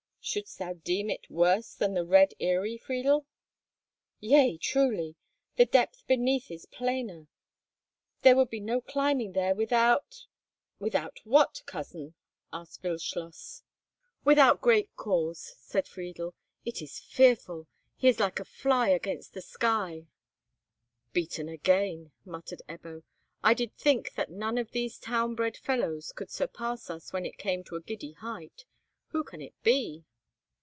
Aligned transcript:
Shouldst 0.23 0.59
thou 0.59 0.73
deem 0.73 1.09
it 1.09 1.31
worse 1.31 1.73
than 1.73 1.95
the 1.95 2.05
Red 2.05 2.35
Eyrie, 2.39 2.77
Friedel?" 2.77 3.25
"Yea, 4.19 4.55
truly! 4.59 5.15
The 5.55 5.65
depth 5.65 6.05
beneath 6.05 6.51
is 6.51 6.67
plainer! 6.67 7.27
There 8.21 8.35
would 8.35 8.51
be 8.51 8.59
no 8.59 8.81
climbing 8.81 9.31
there 9.33 9.55
without—" 9.55 10.27
"Without 10.77 11.17
what, 11.23 11.63
cousin?" 11.65 12.13
asked 12.53 12.83
Wildschloss. 12.83 13.63
"Without 14.23 14.61
great 14.61 14.95
cause," 14.95 15.55
said 15.57 15.87
Friedel. 15.87 16.35
"It 16.65 16.83
is 16.83 16.99
fearful! 16.99 17.67
He 17.97 18.07
is 18.07 18.19
like 18.19 18.39
a 18.39 18.45
fly 18.45 18.89
against 18.89 19.33
the 19.33 19.41
sky." 19.41 20.05
"Beaten 21.13 21.49
again!" 21.49 22.11
muttered 22.25 22.61
Ebbo; 22.69 23.01
"I 23.43 23.55
did 23.55 23.75
think 23.75 24.13
that 24.13 24.29
none 24.29 24.59
of 24.59 24.69
these 24.69 24.99
town 24.99 25.33
bred 25.33 25.57
fellows 25.57 26.11
could 26.11 26.29
surpass 26.29 26.91
us 26.91 27.11
when 27.11 27.25
it 27.25 27.39
came 27.39 27.63
to 27.63 27.75
a 27.75 27.81
giddy 27.81 28.11
height! 28.13 28.65
Who 29.07 29.23
can 29.23 29.39
he 29.39 29.53
be?" 29.63 30.05